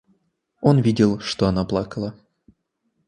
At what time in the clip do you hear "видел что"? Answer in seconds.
0.81-1.45